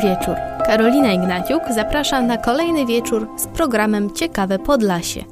Wieczór. 0.00 0.36
Karolina 0.66 1.12
Ignaciuk 1.12 1.62
zapraszam 1.74 2.26
na 2.26 2.36
kolejny 2.36 2.86
wieczór 2.86 3.28
z 3.36 3.46
programem 3.46 4.10
Ciekawe 4.14 4.58
Podlasie. 4.58 5.24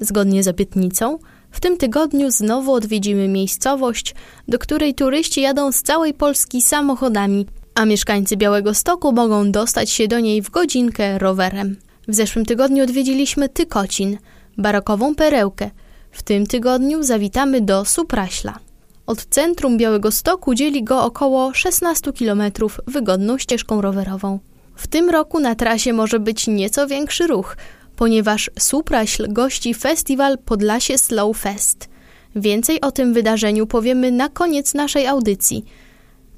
Zgodnie 0.00 0.42
z 0.42 0.48
obietnicą, 0.48 1.18
w 1.50 1.60
tym 1.60 1.76
tygodniu 1.76 2.30
znowu 2.30 2.72
odwiedzimy 2.72 3.28
miejscowość, 3.28 4.14
do 4.48 4.58
której 4.58 4.94
turyści 4.94 5.40
jadą 5.40 5.72
z 5.72 5.82
całej 5.82 6.14
Polski 6.14 6.62
samochodami, 6.62 7.46
a 7.74 7.84
mieszkańcy 7.84 8.36
Białego 8.36 8.74
Stoku 8.74 9.12
mogą 9.12 9.52
dostać 9.52 9.90
się 9.90 10.08
do 10.08 10.20
niej 10.20 10.42
w 10.42 10.50
godzinkę 10.50 11.18
rowerem. 11.18 11.76
W 12.08 12.14
zeszłym 12.14 12.46
tygodniu 12.46 12.84
odwiedziliśmy 12.84 13.48
Tykocin, 13.48 14.18
barokową 14.58 15.14
perełkę. 15.14 15.70
W 16.10 16.22
tym 16.22 16.46
tygodniu 16.46 17.02
zawitamy 17.02 17.60
do 17.60 17.84
Supraśla. 17.84 18.69
Od 19.10 19.24
centrum 19.24 19.78
Białego 19.78 20.10
Stoku 20.10 20.54
dzieli 20.54 20.84
go 20.84 21.04
około 21.04 21.54
16 21.54 22.12
km 22.12 22.42
wygodną 22.86 23.38
ścieżką 23.38 23.80
rowerową. 23.80 24.38
W 24.74 24.86
tym 24.86 25.10
roku 25.10 25.40
na 25.40 25.54
trasie 25.54 25.92
może 25.92 26.20
być 26.20 26.46
nieco 26.46 26.86
większy 26.86 27.26
ruch, 27.26 27.56
ponieważ 27.96 28.50
Supraśl 28.58 29.32
gości 29.32 29.74
festiwal 29.74 30.38
Podlasie 30.38 30.98
Slow 30.98 31.38
Fest. 31.38 31.88
Więcej 32.36 32.80
o 32.80 32.92
tym 32.92 33.12
wydarzeniu 33.14 33.66
powiemy 33.66 34.10
na 34.10 34.28
koniec 34.28 34.74
naszej 34.74 35.06
audycji. 35.06 35.64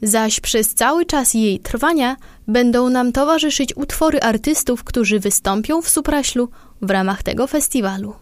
Zaś 0.03 0.41
przez 0.41 0.75
cały 0.75 1.07
czas 1.07 1.35
jej 1.35 1.61
trwania 1.61 2.17
będą 2.49 2.89
nam 2.89 3.13
towarzyszyć 3.13 3.77
utwory 3.77 4.21
artystów, 4.21 4.85
którzy 4.85 5.21
wystąpią 5.21 5.83
w 5.83 5.89
Supraślu 5.89 6.49
w 6.83 6.91
ramach 6.91 7.23
tego 7.23 7.47
festiwalu. 7.47 8.15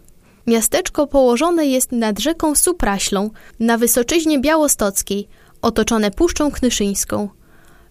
Miasteczko 0.47 1.07
położone 1.07 1.67
jest 1.67 1.93
nad 1.93 2.19
rzeką 2.19 2.55
Supraślą 2.55 3.31
na 3.61 3.79
Wysoczyźnie 3.79 4.39
Białostockiej, 4.41 5.29
otoczone 5.63 6.11
Puszczą 6.11 6.51
Knyszyńską. 6.51 7.29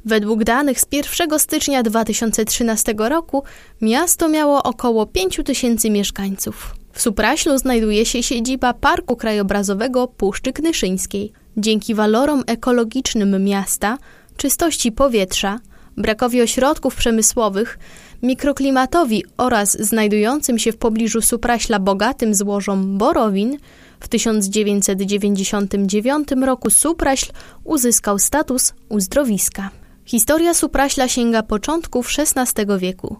Według 0.06 0.44
danych 0.44 0.80
z 0.80 0.86
1 0.92 1.40
stycznia 1.40 1.84
2013 1.84 2.94
roku 2.98 3.44
miasto 3.82 4.30
miało 4.30 4.64
około 4.64 5.06
5 5.06 5.40
tysięcy 5.46 5.90
mieszkańców. 5.90 6.76
W 6.94 7.02
Supraślu 7.02 7.58
znajduje 7.58 8.06
się 8.06 8.24
siedziba 8.24 8.74
Parku 8.74 9.16
Krajobrazowego 9.16 10.08
Puszczy 10.08 10.54
Knyszyńskiej. 10.54 11.32
Dzięki 11.58 11.96
walorom 11.96 12.44
ekologicznym 12.48 13.44
miasta, 13.44 13.98
czystości 14.38 14.92
powietrza, 14.92 15.60
brakowi 15.98 16.42
ośrodków 16.42 16.96
przemysłowych, 16.96 17.80
mikroklimatowi 18.22 19.24
oraz 19.38 19.82
znajdującym 19.82 20.60
się 20.60 20.72
w 20.72 20.78
pobliżu 20.78 21.22
Supraśla 21.22 21.80
bogatym 21.80 22.36
złożom 22.36 22.98
borowin, 22.98 23.58
w 24.00 24.08
1999 24.08 26.28
roku 26.46 26.70
Supraśl 26.70 27.32
uzyskał 27.64 28.20
status 28.20 28.74
uzdrowiska. 28.90 29.70
Historia 30.06 30.54
Supraśla 30.54 31.08
sięga 31.08 31.44
początków 31.44 32.10
XVI 32.18 32.66
wieku. 32.80 33.18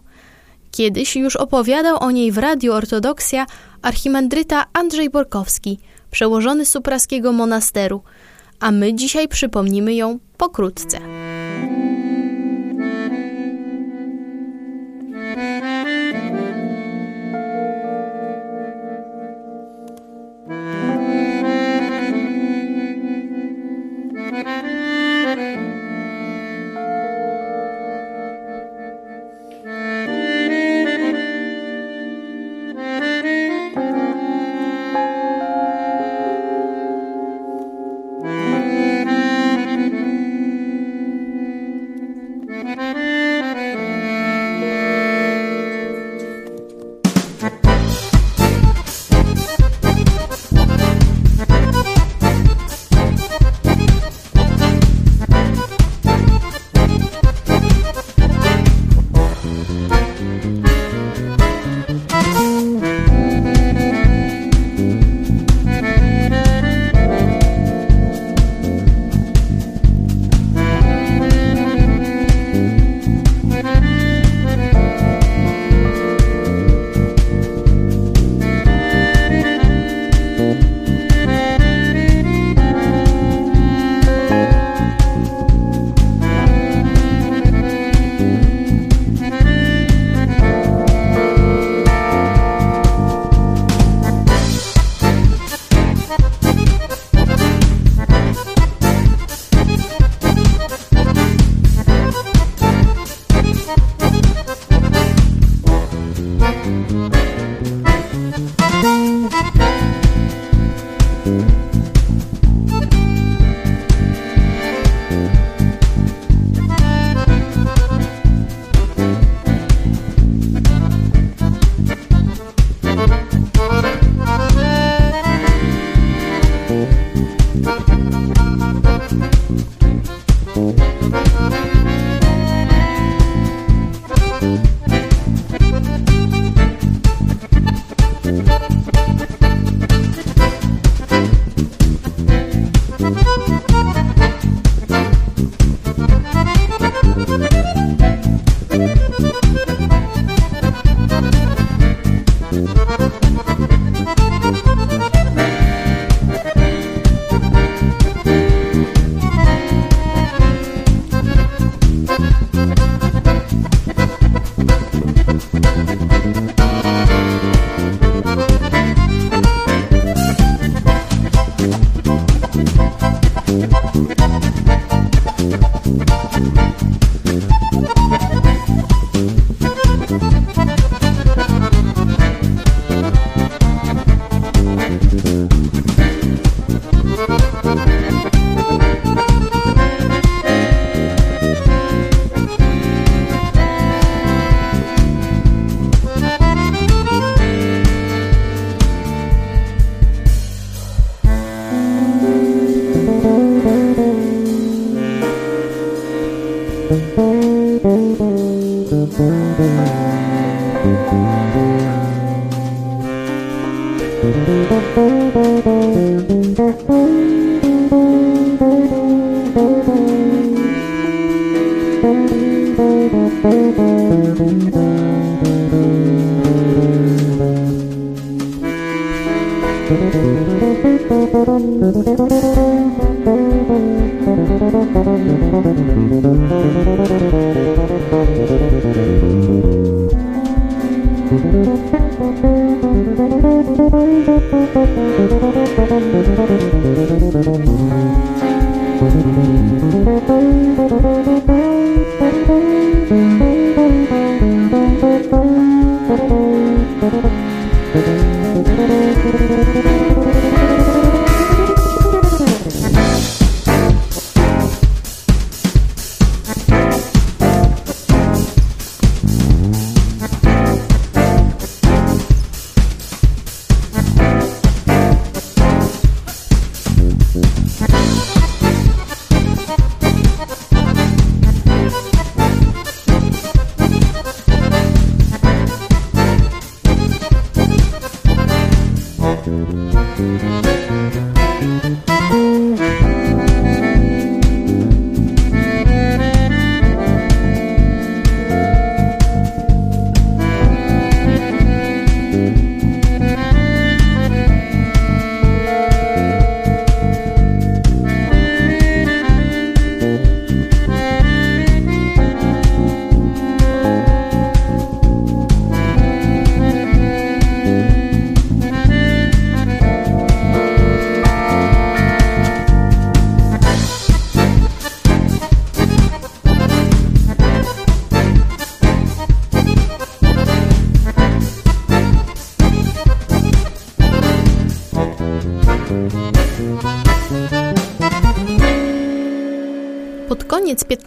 Kiedyś 0.70 1.16
już 1.16 1.36
opowiadał 1.36 2.02
o 2.02 2.10
niej 2.10 2.32
w 2.32 2.38
Radiu 2.38 2.72
Ortodoksja 2.72 3.46
archimandryta 3.82 4.64
Andrzej 4.72 5.10
Borkowski, 5.10 5.78
przełożony 6.10 6.66
supraskiego 6.66 7.32
monasteru, 7.32 8.02
a 8.60 8.70
my 8.70 8.94
dzisiaj 8.94 9.28
przypomnimy 9.28 9.94
ją 9.94 10.18
pokrótce. 10.36 11.19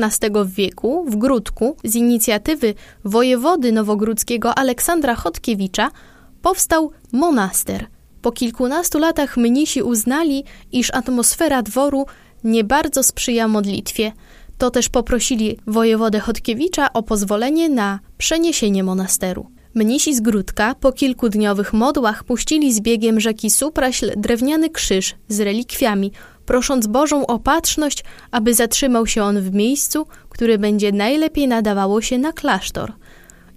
XV 0.06 0.46
wieku 0.46 1.06
w 1.08 1.16
Gródku 1.16 1.78
z 1.84 1.96
inicjatywy 1.96 2.74
wojewody 3.06 3.72
nowogródzkiego 3.72 4.58
Aleksandra 4.58 5.16
Chodkiewicza 5.16 5.92
powstał 6.42 6.92
monaster. 7.12 7.86
Po 8.22 8.32
kilkunastu 8.32 9.00
latach 9.00 9.38
mnisi 9.38 9.82
uznali, 9.82 10.44
iż 10.72 10.92
atmosfera 10.94 11.62
dworu 11.62 12.06
nie 12.44 12.64
bardzo 12.64 13.04
sprzyja 13.04 13.48
modlitwie. 13.48 14.12
To 14.58 14.72
też 14.72 14.90
poprosili 14.90 15.58
wojewodę 15.68 16.20
Chodkiewicza 16.20 16.94
o 16.94 17.04
pozwolenie 17.04 17.70
na 17.70 18.00
przeniesienie 18.18 18.84
monasteru. 18.84 19.48
Mnisi 19.74 20.16
z 20.16 20.22
Gródka 20.22 20.76
po 20.76 20.92
kilkudniowych 20.92 21.74
modłach 21.74 22.24
puścili 22.24 22.74
z 22.74 22.80
biegiem 22.80 23.20
rzeki 23.20 23.50
Supraśl 23.50 24.12
drewniany 24.18 24.70
krzyż 24.70 25.16
z 25.28 25.40
relikwiami, 25.40 26.12
prosząc 26.45 26.88
Bożą 26.88 27.28
opatrzność, 27.28 28.04
aby 28.31 28.54
zatrzymał 28.54 29.07
się 29.07 29.24
on 29.24 29.42
w 29.42 29.54
miejscu, 29.54 30.06
które 30.30 30.57
będzie 30.57 30.92
najlepiej 30.92 31.48
nadawało 31.48 32.01
się 32.01 32.18
na 32.18 32.34
klasztor. 32.34 32.94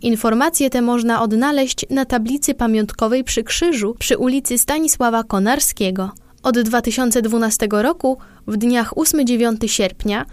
Informacje 0.03 0.71
te 0.71 0.83
można 0.83 1.23
odnaleźć 1.23 1.87
na 1.91 2.05
tablicy 2.05 2.55
pamiątkowej 2.55 3.25
przy 3.25 3.43
krzyżu 3.43 3.94
przy 3.99 4.19
ulicy 4.19 4.59
Stanisława 4.59 5.25
Konarskiego. 5.25 6.11
Od 6.43 6.59
2012 6.59 7.69
roku, 7.71 8.19
w 8.47 8.57
dniach 8.57 8.95
8-9 8.95 9.69
sierpnia, 9.69 10.26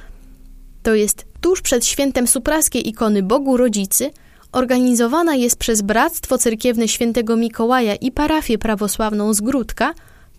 to 0.84 0.96
jest 0.96 1.26
tuż 1.42 1.62
przed 1.62 1.86
świętem 1.86 2.28
supraskiej 2.28 2.90
ikony 2.90 3.24
Bogu 3.24 3.58
Rodzicy, 3.58 4.12
organizowana 4.52 5.36
jest 5.36 5.58
przez 5.58 5.82
Bractwo 5.82 6.38
Cerkiewne 6.38 6.88
Świętego 6.88 7.36
Mikołaja 7.36 7.96
i 7.96 8.12
parafię 8.12 8.58
prawosławną 8.58 9.34
z 9.34 9.42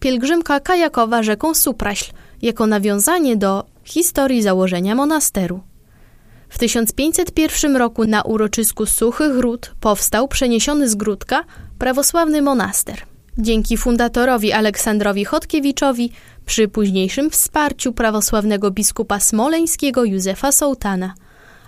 pielgrzymka 0.00 0.60
kajakowa 0.60 1.22
rzeką 1.22 1.54
Supraśl 1.54 2.12
jako 2.42 2.66
nawiązanie 2.66 3.36
do 3.36 3.64
historii 3.84 4.42
założenia 4.42 4.94
monasteru. 4.94 5.60
W 6.48 6.58
1501 6.58 7.76
roku 7.76 8.04
na 8.04 8.22
uroczysku 8.22 8.86
Suchych 8.86 9.38
Ród 9.38 9.74
powstał 9.80 10.28
przeniesiony 10.28 10.88
z 10.88 10.94
Gródka 10.94 11.44
prawosławny 11.78 12.42
monaster. 12.42 13.02
Dzięki 13.38 13.76
fundatorowi 13.76 14.52
Aleksandrowi 14.52 15.24
Chodkiewiczowi 15.24 16.12
przy 16.46 16.68
późniejszym 16.68 17.30
wsparciu 17.30 17.92
prawosławnego 17.92 18.70
biskupa 18.70 19.20
smoleńskiego 19.20 20.04
Józefa 20.04 20.52
Sołtana. 20.52 21.14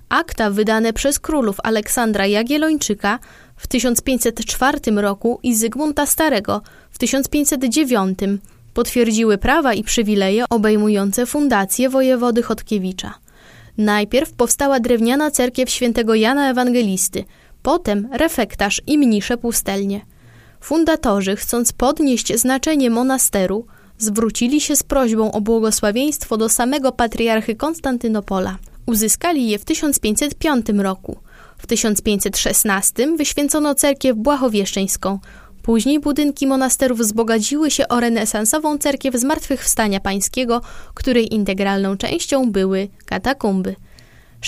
Akta 0.09 0.50
wydane 0.50 0.92
przez 0.92 1.18
królów 1.18 1.56
Aleksandra 1.62 2.26
Jagiellończyka 2.26 3.18
w 3.57 3.67
1504 3.67 4.79
roku 4.97 5.41
i 5.43 5.55
Zygmunta 5.55 6.07
Starego 6.07 6.63
w 6.91 6.99
1509 6.99 8.19
potwierdziły 8.75 9.39
prawa 9.39 9.75
i 9.75 9.85
przywileje 9.85 10.45
obejmujące 10.51 11.27
fundację 11.27 11.89
wojewody 11.89 12.43
Chodkiewicza. 12.43 13.15
Najpierw 13.79 14.33
powstała 14.33 14.81
drewniana 14.81 15.31
cerkiew 15.31 15.71
świętego 15.71 16.15
Jana 16.15 16.51
Ewangelisty, 16.51 17.25
potem 17.63 18.09
refektarz 18.13 18.83
i 18.87 18.99
mnisze 18.99 19.37
pustelnie. 19.37 20.01
Fundatorzy, 20.61 21.37
chcąc 21.37 21.73
podnieść 21.73 22.39
znaczenie 22.39 22.91
monasteru, 22.91 23.67
zwrócili 23.99 24.61
się 24.61 24.77
z 24.77 24.83
prośbą 24.83 25.33
o 25.33 25.41
błogosławieństwo 25.41 26.37
do 26.37 26.49
samego 26.49 26.93
patriarchy 26.93 27.55
Konstantynopola. 27.55 28.59
Uzyskali 28.87 29.49
je 29.49 29.59
w 29.59 29.65
1505 29.65 30.67
roku. 30.79 31.17
W 31.67 31.69
1516 31.69 33.17
wyświęcono 33.17 33.75
cerkiew 33.75 34.17
błahowieszczeńską. 34.17 35.19
Później 35.63 36.01
budynki 36.01 36.47
monasterów 36.47 36.99
wzbogaciły 36.99 37.71
się 37.71 37.89
o 37.89 38.01
renesansową 38.01 38.79
cerkiew 38.79 39.15
Zmartwychwstania 39.15 40.01
Pańskiego, 40.01 40.61
której 40.95 41.35
integralną 41.35 41.97
częścią 41.97 42.51
były 42.51 42.89
katakumby. 43.07 43.77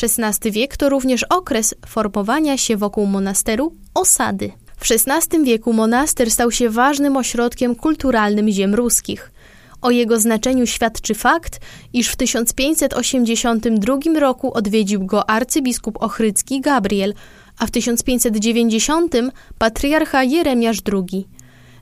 XVI 0.02 0.50
wiek 0.50 0.76
to 0.76 0.88
również 0.88 1.22
okres 1.22 1.74
formowania 1.86 2.58
się 2.58 2.76
wokół 2.76 3.06
monasteru 3.06 3.72
osady. 3.94 4.52
W 4.76 4.86
XVI 4.90 5.44
wieku 5.44 5.72
monaster 5.72 6.30
stał 6.30 6.50
się 6.50 6.70
ważnym 6.70 7.16
ośrodkiem 7.16 7.74
kulturalnym 7.74 8.48
ziem 8.48 8.74
ruskich– 8.74 9.30
o 9.82 9.90
jego 9.90 10.20
znaczeniu 10.20 10.66
świadczy 10.66 11.14
fakt, 11.14 11.60
iż 11.92 12.08
w 12.08 12.16
1582 12.16 14.20
roku 14.20 14.52
odwiedził 14.52 15.06
go 15.06 15.30
arcybiskup 15.30 16.02
ochrycki 16.02 16.60
Gabriel, 16.60 17.14
a 17.58 17.66
w 17.66 17.70
1590 17.70 19.14
patriarcha 19.58 20.24
Jeremiasz 20.24 20.78
II. 20.92 21.28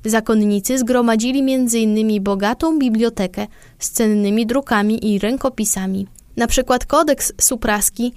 Zakonnicy 0.05 0.79
zgromadzili 0.79 1.55
m.in. 1.55 2.23
bogatą 2.23 2.79
bibliotekę 2.79 3.47
z 3.79 3.91
cennymi 3.91 4.47
drukami 4.47 5.15
i 5.15 5.19
rękopisami. 5.19 6.07
Na 6.37 6.47
przykład 6.47 6.87
kodeks 6.87 7.33
supraski 7.41 8.13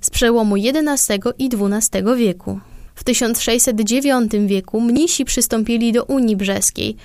z 0.00 0.10
przełomu 0.10 0.56
XI 0.56 1.12
i 1.38 1.50
XII 1.52 2.02
wieku. 2.16 2.60
W 2.94 3.04
1609 3.04 4.32
wieku 4.46 4.80
mnisi 4.80 5.24
przystąpili 5.24 5.92
do 5.92 6.04
Unii 6.04 6.36
Brzeskiej– 6.36 6.96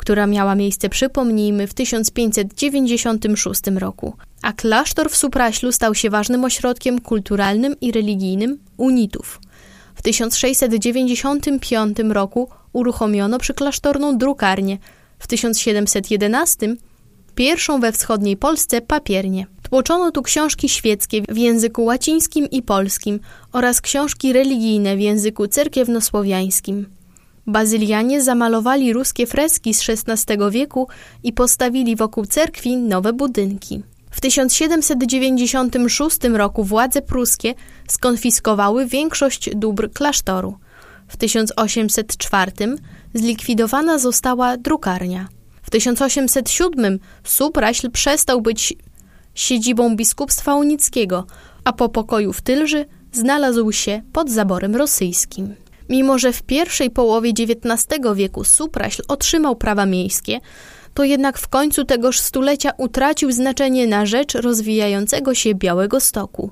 która 0.00 0.26
miała 0.26 0.54
miejsce, 0.54 0.88
przypomnijmy, 0.88 1.66
w 1.66 1.74
1596 1.74 3.60
roku, 3.76 4.16
a 4.42 4.52
klasztor 4.52 5.10
w 5.10 5.16
Supraślu 5.16 5.72
stał 5.72 5.94
się 5.94 6.10
ważnym 6.10 6.44
ośrodkiem 6.44 7.00
kulturalnym 7.00 7.80
i 7.80 7.92
religijnym 7.92 8.58
unitów. 8.76 9.40
W 9.94 10.02
1695 10.02 11.98
roku 12.08 12.48
uruchomiono 12.72 13.38
przyklasztorną 13.38 14.18
drukarnię, 14.18 14.78
w 15.18 15.26
1711 15.26 16.76
pierwszą 17.34 17.80
we 17.80 17.92
wschodniej 17.92 18.36
Polsce 18.36 18.80
papiernię. 18.80 19.46
Tłoczono 19.62 20.10
tu 20.10 20.22
książki 20.22 20.68
świeckie 20.68 21.22
w 21.28 21.36
języku 21.36 21.84
łacińskim 21.84 22.50
i 22.50 22.62
polskim 22.62 23.20
oraz 23.52 23.80
książki 23.80 24.32
religijne 24.32 24.96
w 24.96 25.00
języku 25.00 25.46
cerkiewnosłowiańskim. 25.46 26.99
Bazylianie 27.50 28.22
zamalowali 28.22 28.92
ruskie 28.92 29.26
freski 29.26 29.74
z 29.74 29.88
XVI 29.88 30.36
wieku 30.50 30.88
i 31.22 31.32
postawili 31.32 31.96
wokół 31.96 32.26
cerkwi 32.26 32.76
nowe 32.76 33.12
budynki. 33.12 33.82
W 34.10 34.20
1796 34.20 36.18
roku 36.32 36.64
władze 36.64 37.02
pruskie 37.02 37.54
skonfiskowały 37.88 38.86
większość 38.86 39.50
dóbr 39.56 39.90
klasztoru. 39.92 40.58
W 41.08 41.16
1804 41.16 42.52
zlikwidowana 43.14 43.98
została 43.98 44.56
drukarnia. 44.56 45.28
W 45.62 45.70
1807 45.70 46.98
Supraśl 47.24 47.90
przestał 47.90 48.40
być 48.40 48.74
siedzibą 49.34 49.96
biskupstwa 49.96 50.54
unickiego, 50.54 51.26
a 51.64 51.72
po 51.72 51.88
pokoju 51.88 52.32
w 52.32 52.40
Tylży 52.40 52.84
znalazł 53.12 53.72
się 53.72 54.02
pod 54.12 54.30
zaborem 54.30 54.76
rosyjskim. 54.76 55.54
Mimo, 55.90 56.18
że 56.18 56.32
w 56.32 56.42
pierwszej 56.42 56.90
połowie 56.90 57.30
XIX 57.30 57.86
wieku 58.14 58.44
Supraśl 58.44 59.02
otrzymał 59.08 59.56
prawa 59.56 59.86
miejskie, 59.86 60.40
to 60.94 61.04
jednak 61.04 61.38
w 61.38 61.48
końcu 61.48 61.84
tegoż 61.84 62.18
stulecia 62.18 62.70
utracił 62.76 63.32
znaczenie 63.32 63.86
na 63.86 64.06
rzecz 64.06 64.34
rozwijającego 64.34 65.34
się 65.34 65.54
Białego 65.54 66.00
Stoku. 66.00 66.50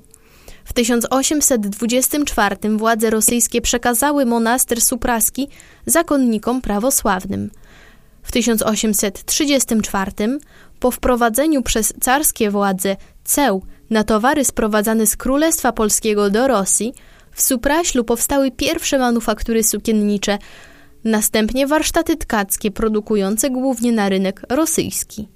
W 0.65 0.73
1824 0.73 2.55
władze 2.77 3.09
rosyjskie 3.09 3.61
przekazały 3.61 4.25
monaster 4.25 4.81
supraski 4.81 5.47
zakonnikom 5.85 6.61
prawosławnym. 6.61 7.51
W 8.23 8.31
1834 8.31 10.11
po 10.79 10.91
wprowadzeniu 10.91 11.61
przez 11.61 11.93
carskie 12.01 12.51
władze 12.51 12.95
ceł 13.23 13.61
na 13.89 14.03
towary 14.03 14.45
sprowadzane 14.45 15.07
z 15.07 15.17
Królestwa 15.17 15.71
Polskiego 15.71 16.29
do 16.29 16.47
Rosji, 16.47 16.93
w 17.39 17.41
Supraślu 17.41 18.03
powstały 18.03 18.51
pierwsze 18.51 18.99
manufaktury 18.99 19.63
sukiennicze, 19.63 20.37
następnie 21.03 21.67
warsztaty 21.67 22.17
tkackie 22.17 22.71
produkujące 22.71 23.49
głównie 23.49 23.91
na 23.91 24.09
rynek 24.09 24.41
rosyjski. 24.49 25.27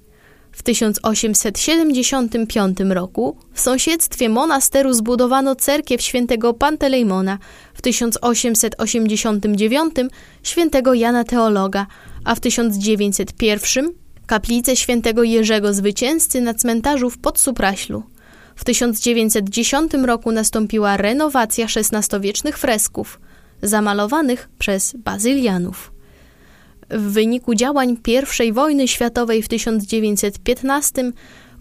W 0.52 0.62
1875 0.62 2.80
roku 2.80 3.36
w 3.52 3.60
sąsiedztwie 3.60 4.28
monasteru 4.28 4.92
zbudowano 4.92 5.56
cerkiew 5.56 6.02
świętego 6.02 6.54
Pantelejmona, 6.54 7.38
w 7.74 7.82
1889 7.82 9.94
świętego 10.42 10.94
Jana 10.94 11.24
Teologa, 11.24 11.86
a 12.24 12.34
w 12.34 12.40
1901 12.40 13.92
kaplicę 14.26 14.76
świętego 14.76 15.22
Jerzego 15.22 15.74
Zwycięzcy 15.74 16.40
na 16.40 16.54
cmentarzu 16.54 17.10
w 17.10 17.18
Podsupraślu. 17.18 18.13
W 18.56 18.64
1910 18.64 19.92
roku 19.94 20.32
nastąpiła 20.32 20.96
renowacja 20.96 21.66
XVI-wiecznych 21.66 22.58
fresków, 22.58 23.20
zamalowanych 23.62 24.48
przez 24.58 24.96
bazylianów. 24.96 25.92
W 26.90 27.12
wyniku 27.12 27.54
działań 27.54 27.96
I 28.44 28.52
wojny 28.52 28.88
światowej 28.88 29.42
w 29.42 29.48
1915 29.48 31.12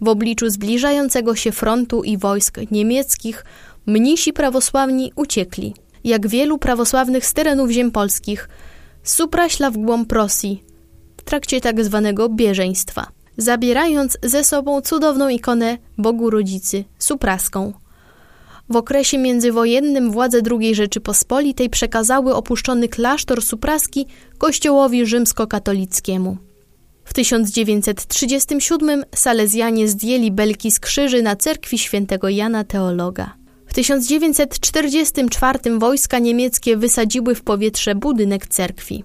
w 0.01 0.07
obliczu 0.07 0.49
zbliżającego 0.49 1.35
się 1.35 1.51
frontu 1.51 2.03
i 2.03 2.17
wojsk 2.17 2.59
niemieckich 2.71 3.45
mnisi 3.85 4.33
prawosławni 4.33 5.11
uciekli. 5.15 5.73
Jak 6.03 6.27
wielu 6.27 6.57
prawosławnych 6.57 7.25
z 7.25 7.33
terenów 7.33 7.69
ziem 7.69 7.91
polskich, 7.91 8.49
supraśla 9.03 9.71
w 9.71 9.77
głąb 9.77 10.11
Rosji 10.11 10.63
w 11.17 11.23
trakcie 11.23 11.61
tak 11.61 11.83
zwanego 11.83 12.29
bieżeństwa, 12.29 13.07
zabierając 13.37 14.17
ze 14.23 14.43
sobą 14.43 14.81
cudowną 14.81 15.29
ikonę 15.29 15.77
Bogu 15.97 16.29
Rodzicy, 16.29 16.83
supraską. 16.99 17.73
W 18.69 18.75
okresie 18.75 19.17
międzywojennym 19.17 20.11
władze 20.11 20.41
II 20.51 20.75
Rzeczypospolitej 20.75 21.69
przekazały 21.69 22.35
opuszczony 22.35 22.87
klasztor 22.87 23.41
supraski 23.41 24.05
kościołowi 24.37 25.05
rzymskokatolickiemu. 25.05 26.37
W 27.05 27.13
1937 27.13 29.03
Salezjanie 29.15 29.87
zdjęli 29.87 30.31
belki 30.31 30.71
z 30.71 30.79
krzyży 30.79 31.21
na 31.21 31.35
cerkwi 31.35 31.79
świętego 31.79 32.29
Jana 32.29 32.63
Teologa. 32.63 33.35
W 33.65 33.73
1944 33.73 35.79
wojska 35.79 36.19
niemieckie 36.19 36.77
wysadziły 36.77 37.35
w 37.35 37.41
powietrze 37.41 37.95
budynek 37.95 38.47
cerkwi. 38.47 39.03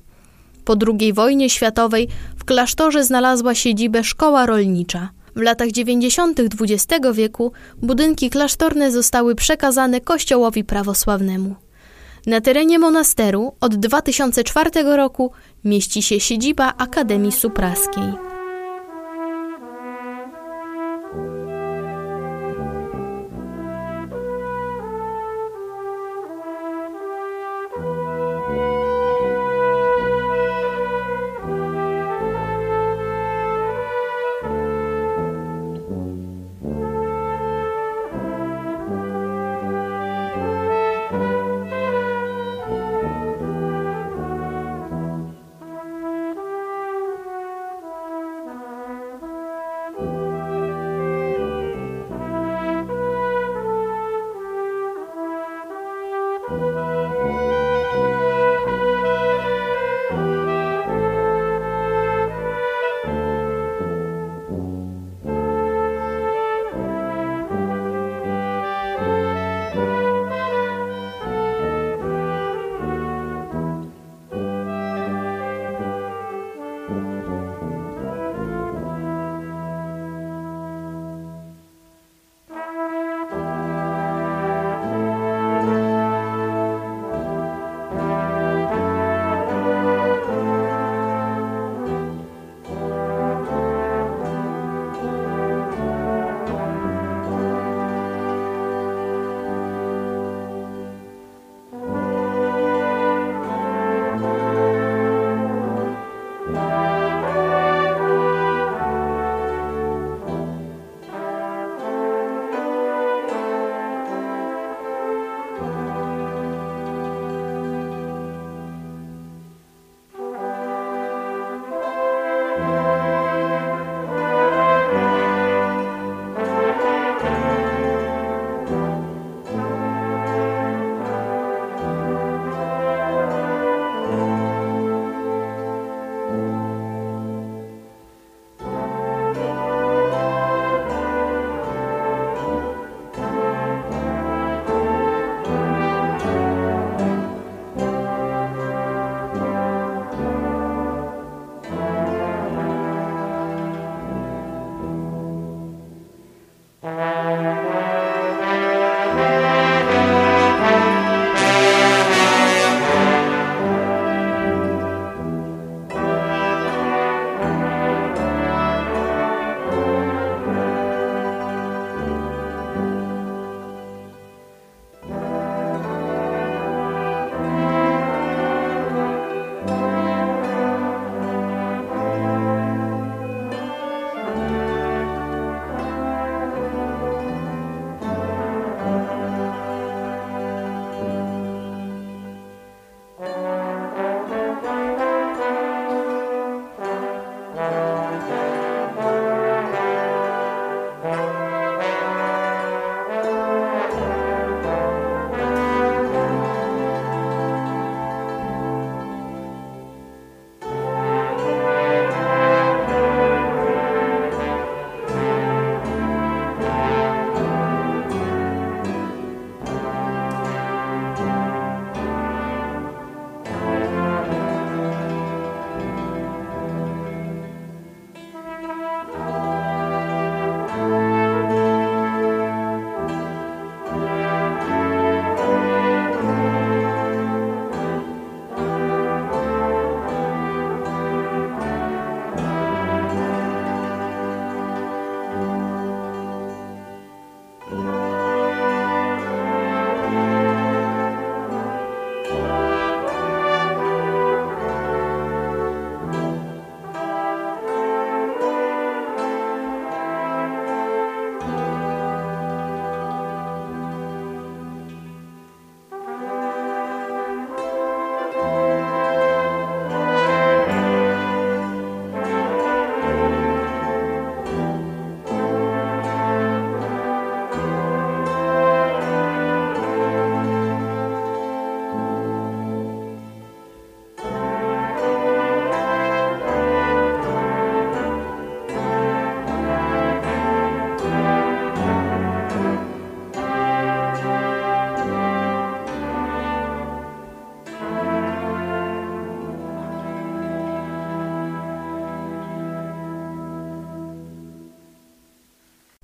Po 0.69 0.77
II 0.87 1.13
wojnie 1.13 1.51
światowej 1.51 2.09
w 2.37 2.45
klasztorze 2.45 3.05
znalazła 3.05 3.55
siedzibę 3.55 4.05
szkoła 4.05 4.47
rolnicza. 4.47 5.09
W 5.37 5.41
latach 5.41 5.71
90. 5.71 6.41
XX 6.41 7.07
wieku 7.13 7.53
budynki 7.83 8.31
klasztorne 8.31 8.93
zostały 8.93 9.35
przekazane 9.35 10.01
Kościołowi 10.01 10.65
prawosławnemu. 10.65 11.55
Na 12.27 12.41
terenie 12.41 12.79
monasteru 12.79 13.53
od 13.61 13.77
2004 13.77 14.71
roku 14.97 15.33
mieści 15.65 16.03
się 16.03 16.21
siedziba 16.21 16.75
Akademii 16.79 17.33
Supraskiej. 17.33 18.28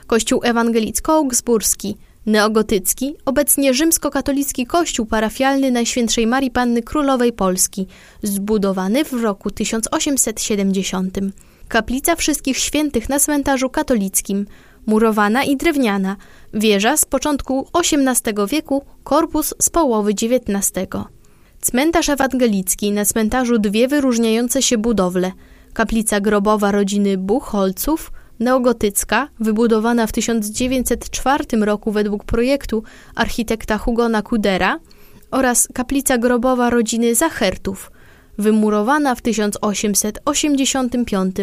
kościół 0.08 0.42
ewangelicko-augsburski, 0.44 1.96
neogotycki, 2.26 3.16
obecnie 3.26 3.74
rzymskokatolicki 3.74 4.66
kościół 4.66 5.06
parafialny 5.06 5.72
Najświętszej 5.72 6.28
Marii 6.28 6.52
Panny 6.52 6.84
Królowej 6.84 7.34
Polski, 7.34 7.88
zbudowany 8.24 9.06
w 9.06 9.14
roku 9.14 9.52
1870. 9.52 11.18
Kaplica 11.68 12.16
Wszystkich 12.16 12.58
Świętych 12.58 13.10
na 13.10 13.20
cmentarzu 13.20 13.70
katolickim, 13.70 14.46
murowana 14.86 15.44
i 15.44 15.58
drewniana, 15.58 16.16
wieża 16.54 16.98
z 16.98 17.06
początku 17.06 17.68
XVIII 17.74 18.48
wieku, 18.48 18.86
korpus 19.04 19.54
z 19.60 19.70
połowy 19.70 20.12
XIX. 20.12 20.72
Cmentarz 21.62 22.10
ewangelicki 22.10 22.92
na 22.92 23.06
cmentarzu 23.06 23.60
dwie 23.60 23.88
wyróżniające 23.88 24.62
się 24.62 24.78
budowle. 24.78 25.32
Kaplica 25.74 26.22
grobowa 26.22 26.72
rodziny 26.72 27.18
Buchholców, 27.18 28.12
neogotycka, 28.42 29.28
wybudowana 29.40 30.08
w 30.08 30.12
1904 30.12 31.46
roku 31.62 31.92
według 31.92 32.24
projektu 32.24 32.84
architekta 33.16 33.78
Hugona 33.78 34.22
Kudera 34.22 34.80
oraz 35.32 35.68
kaplica 35.74 36.18
grobowa 36.18 36.70
rodziny 36.70 37.16
Zachertów, 37.16 37.92
wymurowana 38.38 39.16
w 39.16 39.22
1885 39.22 41.36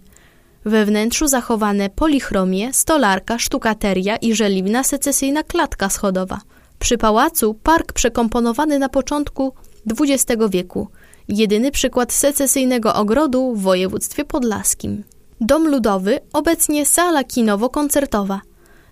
We 0.64 0.84
wnętrzu 0.84 1.26
zachowane 1.26 1.90
polichromie, 1.90 2.72
stolarka, 2.72 3.38
sztukateria 3.38 4.16
i 4.16 4.34
żeliwna 4.34 4.84
secesyjna 4.84 5.42
klatka 5.42 5.88
schodowa. 5.88 6.40
Przy 6.78 6.98
pałacu 6.98 7.54
park 7.54 7.92
przekomponowany 7.92 8.78
na 8.78 8.88
początku 8.88 9.52
XX 10.00 10.42
wieku. 10.50 10.88
Jedyny 11.28 11.70
przykład 11.70 12.12
secesyjnego 12.12 12.94
ogrodu 12.94 13.54
w 13.54 13.62
województwie 13.62 14.24
podlaskim. 14.24 15.04
Dom 15.40 15.68
ludowy, 15.68 16.18
obecnie 16.32 16.86
sala 16.86 17.24
kinowo-koncertowa. 17.24 18.40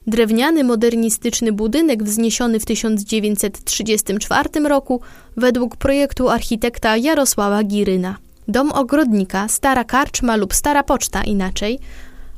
Drewniany, 0.06 0.64
modernistyczny 0.64 1.52
budynek 1.52 2.04
wzniesiony 2.04 2.60
w 2.60 2.64
1934 2.64 4.48
roku 4.68 5.00
według 5.36 5.76
projektu 5.76 6.28
architekta 6.28 6.96
Jarosława 6.96 7.64
Giryna. 7.64 8.16
Dom 8.48 8.72
ogrodnika, 8.72 9.48
stara 9.48 9.84
karczma 9.84 10.36
lub 10.36 10.54
stara 10.54 10.82
poczta 10.82 11.22
inaczej. 11.22 11.78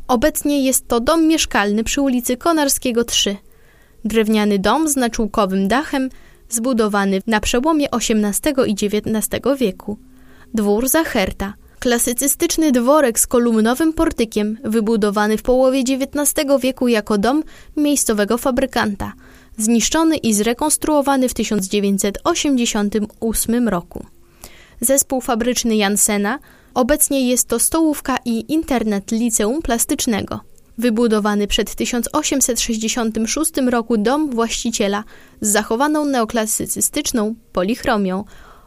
Obecnie 0.08 0.64
jest 0.64 0.88
to 0.88 1.00
dom 1.00 1.26
mieszkalny 1.26 1.84
przy 1.84 2.00
ulicy 2.00 2.36
Konarskiego 2.36 3.04
3. 3.04 3.36
Drewniany 4.04 4.58
dom 4.58 4.88
z 4.88 4.96
naczółkowym 4.96 5.68
dachem, 5.68 6.08
zbudowany 6.48 7.22
na 7.26 7.40
przełomie 7.40 7.90
XVIII 7.90 8.54
i 8.66 8.72
XIX 8.72 9.28
wieku. 9.58 9.98
Dwór 10.54 10.88
Zacherta, 10.88 11.54
klasycystyczny 11.78 12.72
dworek 12.72 13.18
z 13.18 13.26
kolumnowym 13.26 13.92
portykiem, 13.92 14.58
wybudowany 14.64 15.38
w 15.38 15.42
połowie 15.42 15.80
XIX 15.80 16.34
wieku 16.60 16.88
jako 16.88 17.18
dom 17.18 17.42
miejscowego 17.76 18.38
fabrykanta, 18.38 19.12
zniszczony 19.58 20.16
i 20.16 20.34
zrekonstruowany 20.34 21.28
w 21.28 21.34
1988 21.34 23.68
roku. 23.68 24.06
Zespół 24.80 25.20
fabryczny 25.20 25.76
Jansena, 25.76 26.38
obecnie 26.74 27.28
jest 27.28 27.48
to 27.48 27.58
stołówka 27.58 28.16
i 28.24 28.52
internet 28.52 29.12
liceum 29.12 29.62
plastycznego. 29.62 30.40
Wybudowany 30.78 31.46
przed 31.46 31.74
1866 31.74 33.52
roku 33.68 33.98
dom 33.98 34.30
właściciela 34.30 35.04
z 35.40 35.48
zachowaną 35.48 36.04
neoklasycystyczną 36.04 37.34
polichromią, 37.52 38.24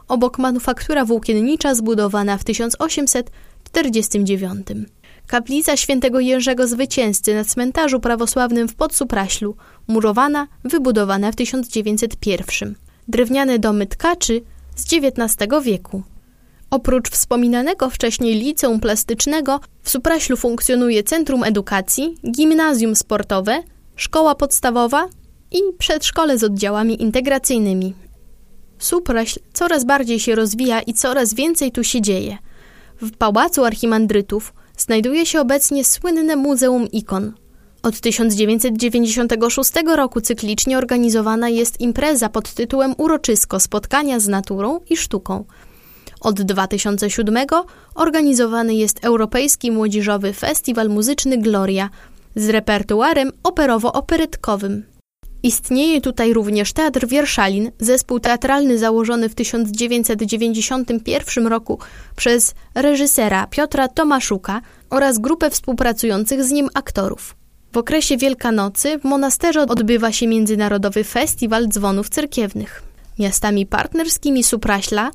obok 0.08 0.38
manufaktura 0.38 1.04
włókiennicza 1.04 1.74
zbudowana 1.74 2.38
w 2.38 2.44
1849. 2.44 4.66
Kaplica 5.26 5.76
świętego 5.76 6.20
Jerzego 6.20 6.66
Zwycięzcy 6.66 7.34
na 7.34 7.44
cmentarzu 7.44 8.00
prawosławnym 8.00 8.68
w 8.68 8.74
Podsupraślu, 8.74 9.56
murowana, 9.86 10.48
wybudowana 10.64 11.32
w 11.32 11.36
1901. 11.36 12.74
Drewniane 13.08 13.58
domy 13.58 13.86
tkaczy 13.86 14.42
z 14.76 14.84
XIX 14.92 15.48
wieku. 15.62 16.02
Oprócz 16.70 17.10
wspominanego 17.10 17.90
wcześniej 17.90 18.34
liceum 18.34 18.80
plastycznego, 18.80 19.60
w 19.82 19.90
Supraślu 19.90 20.36
funkcjonuje 20.36 21.02
Centrum 21.02 21.44
Edukacji, 21.44 22.14
Gimnazjum 22.30 22.96
Sportowe, 22.96 23.62
Szkoła 23.96 24.34
Podstawowa 24.34 25.08
i 25.50 25.58
przedszkole 25.78 26.38
z 26.38 26.44
oddziałami 26.44 27.02
integracyjnymi. 27.02 27.94
Supraśl 28.78 29.40
coraz 29.52 29.84
bardziej 29.84 30.20
się 30.20 30.34
rozwija 30.34 30.80
i 30.80 30.94
coraz 30.94 31.34
więcej 31.34 31.72
tu 31.72 31.84
się 31.84 32.00
dzieje. 32.00 32.38
W 33.00 33.16
Pałacu 33.16 33.64
Archimandrytów 33.64 34.54
znajduje 34.76 35.26
się 35.26 35.40
obecnie 35.40 35.84
słynne 35.84 36.36
Muzeum 36.36 36.90
Ikon. 36.90 37.32
Od 37.84 38.00
1996 38.00 39.72
roku 39.96 40.20
cyklicznie 40.20 40.78
organizowana 40.78 41.48
jest 41.48 41.80
impreza 41.80 42.28
pod 42.28 42.54
tytułem 42.54 42.94
Uroczysko 42.98 43.60
Spotkania 43.60 44.20
z 44.20 44.28
naturą 44.28 44.80
i 44.90 44.96
sztuką– 44.96 45.44
od 46.24 46.42
2007 46.42 47.46
organizowany 47.94 48.74
jest 48.74 49.04
Europejski 49.04 49.70
Młodzieżowy 49.70 50.32
Festiwal 50.32 50.88
Muzyczny 50.88 51.38
Gloria 51.38 51.90
z 52.36 52.48
repertuarem 52.48 53.30
operowo-operetkowym. 53.42 54.82
Istnieje 55.42 56.00
tutaj 56.00 56.32
również 56.32 56.72
Teatr 56.72 57.06
Wierszalin, 57.06 57.70
zespół 57.78 58.20
teatralny 58.20 58.78
założony 58.78 59.28
w 59.28 59.34
1991 59.34 61.46
roku 61.46 61.78
przez 62.16 62.54
reżysera 62.74 63.46
Piotra 63.46 63.88
Tomaszuka 63.88 64.60
oraz 64.90 65.18
grupę 65.18 65.50
współpracujących 65.50 66.44
z 66.44 66.50
nim 66.50 66.68
aktorów. 66.74 67.43
W 67.74 67.78
okresie 67.78 68.16
Wielkanocy 68.16 68.98
w 68.98 69.04
monasterze 69.04 69.62
odbywa 69.62 70.12
się 70.12 70.26
Międzynarodowy 70.26 71.04
Festiwal 71.04 71.68
Dzwonów 71.68 72.08
Cerkiewnych. 72.08 72.82
Miastami 73.18 73.66
partnerskimi 73.66 74.44
Supraśla 74.44 75.10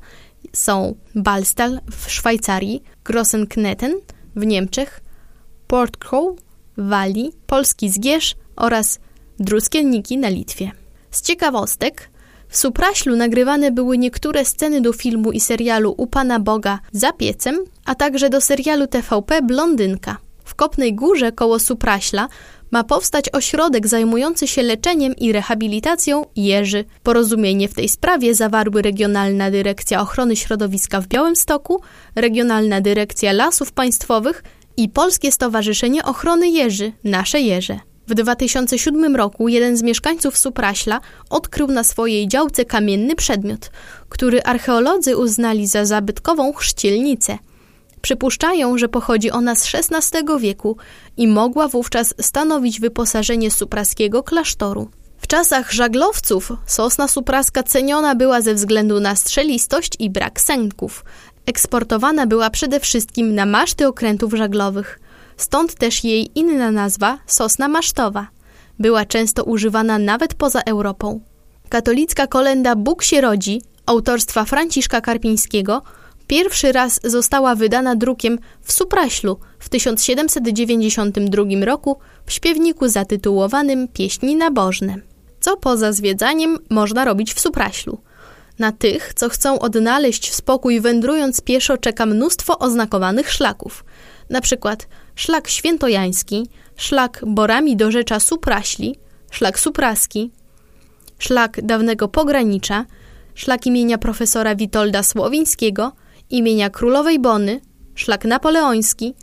są 0.52 0.94
Balstal 1.14 1.80
w 1.90 2.10
Szwajcarii, 2.10 2.82
Grossenkneten 3.04 3.92
w 4.36 4.46
Niemczech, 4.46 5.00
Portkow 5.66 6.36
w 6.76 6.88
Walii, 6.88 7.32
Polski 7.46 7.90
Zgierz 7.90 8.36
oraz 8.56 8.98
Druskienniki 9.38 10.18
na 10.18 10.28
Litwie. 10.28 10.70
Z 11.10 11.22
ciekawostek, 11.22 12.10
w 12.48 12.56
Supraślu 12.56 13.16
nagrywane 13.16 13.70
były 13.70 13.98
niektóre 13.98 14.44
sceny 14.44 14.80
do 14.80 14.92
filmu 14.92 15.32
i 15.32 15.40
serialu 15.40 15.94
U 15.96 16.06
Pana 16.06 16.40
Boga 16.40 16.78
za 16.92 17.12
piecem, 17.12 17.58
a 17.84 17.94
także 17.94 18.30
do 18.30 18.40
serialu 18.40 18.86
TVP 18.86 19.42
Blondynka. 19.42 20.29
Kopnej 20.60 20.94
Górze 20.94 21.32
koło 21.32 21.58
Supraśla 21.58 22.28
ma 22.70 22.84
powstać 22.84 23.24
ośrodek 23.32 23.86
zajmujący 23.86 24.46
się 24.46 24.62
leczeniem 24.62 25.16
i 25.16 25.32
rehabilitacją 25.32 26.24
jeży. 26.36 26.84
Porozumienie 27.02 27.68
w 27.68 27.74
tej 27.74 27.88
sprawie 27.88 28.34
zawarły 28.34 28.82
Regionalna 28.82 29.50
Dyrekcja 29.50 30.00
Ochrony 30.00 30.36
Środowiska 30.36 31.00
w 31.00 31.06
Białymstoku, 31.06 31.80
Regionalna 32.14 32.80
Dyrekcja 32.80 33.32
Lasów 33.32 33.72
Państwowych 33.72 34.42
i 34.76 34.88
Polskie 34.88 35.32
Stowarzyszenie 35.32 36.04
Ochrony 36.04 36.48
Jeży, 36.48 36.92
Nasze 37.04 37.40
Jeże. 37.40 37.80
W 38.08 38.14
2007 38.14 39.16
roku 39.16 39.48
jeden 39.48 39.76
z 39.76 39.82
mieszkańców 39.82 40.38
Supraśla 40.38 41.00
odkrył 41.30 41.68
na 41.68 41.84
swojej 41.84 42.28
działce 42.28 42.64
kamienny 42.64 43.14
przedmiot, 43.14 43.70
który 44.08 44.42
archeolodzy 44.42 45.16
uznali 45.16 45.66
za 45.66 45.84
zabytkową 45.84 46.52
chrzcielnicę– 46.52 47.38
Przypuszczają, 48.02 48.78
że 48.78 48.88
pochodzi 48.88 49.30
ona 49.30 49.54
z 49.54 49.74
XVI 49.74 50.18
wieku 50.40 50.76
i 51.16 51.28
mogła 51.28 51.68
wówczas 51.68 52.14
stanowić 52.20 52.80
wyposażenie 52.80 53.50
supraskiego 53.50 54.22
klasztoru. 54.22 54.90
W 55.18 55.26
czasach 55.26 55.72
żaglowców 55.72 56.52
sosna 56.66 57.08
supraska 57.08 57.62
ceniona 57.62 58.14
była 58.14 58.40
ze 58.40 58.54
względu 58.54 59.00
na 59.00 59.16
strzelistość 59.16 59.92
i 59.98 60.10
brak 60.10 60.40
sęków. 60.40 61.04
Eksportowana 61.46 62.26
była 62.26 62.50
przede 62.50 62.80
wszystkim 62.80 63.34
na 63.34 63.46
maszty 63.46 63.86
okrętów 63.86 64.34
żaglowych. 64.34 65.00
Stąd 65.36 65.74
też 65.74 66.04
jej 66.04 66.30
inna 66.34 66.70
nazwa 66.70 67.18
sosna 67.26 67.68
masztowa. 67.68 68.26
Była 68.78 69.04
często 69.04 69.44
używana 69.44 69.98
nawet 69.98 70.34
poza 70.34 70.60
Europą. 70.60 71.20
Katolicka 71.68 72.26
kolenda 72.26 72.76
Bóg 72.76 73.02
się 73.02 73.20
rodzi, 73.20 73.62
autorstwa 73.86 74.44
Franciszka 74.44 75.00
Karpińskiego– 75.00 75.82
pierwszy 76.30 76.72
raz 76.72 77.00
została 77.04 77.54
wydana 77.54 77.96
drukiem 77.96 78.38
w 78.62 78.72
Supraślu 78.72 79.38
w 79.58 79.68
1792 79.68 81.44
roku 81.64 81.98
w 82.26 82.32
śpiewniku 82.32 82.88
zatytułowanym 82.88 83.88
Pieśni 83.88 84.36
nabożne. 84.36 84.96
Co 85.40 85.56
poza 85.56 85.92
zwiedzaniem 85.92 86.58
można 86.68 87.04
robić 87.04 87.34
w 87.34 87.40
Supraślu? 87.40 87.98
Na 88.58 88.72
tych, 88.72 89.14
co 89.14 89.28
chcą 89.28 89.58
odnaleźć 89.58 90.34
spokój 90.34 90.80
wędrując 90.80 91.40
pieszo, 91.40 91.78
czeka 91.78 92.06
mnóstwo 92.06 92.58
oznakowanych 92.58 93.32
szlaków. 93.32 93.84
Na 94.28 94.40
przykład 94.40 94.88
szlak 95.14 95.48
świętojański, 95.48 96.46
szlak 96.76 97.22
Borami 97.26 97.76
do 97.76 97.90
Rzecza 97.90 98.20
Supraśli, 98.20 98.98
szlak 99.30 99.60
Supraski, 99.60 100.30
szlak 101.18 101.62
dawnego 101.62 102.08
pogranicza, 102.08 102.84
szlak 103.34 103.66
imienia 103.66 103.98
profesora 103.98 104.54
Witolda 104.54 105.02
Słowińskiego, 105.02 105.92
imienia 106.30 106.70
królowej 106.70 107.18
Bony, 107.18 107.60
szlak 107.94 108.24
napoleoński, 108.24 109.14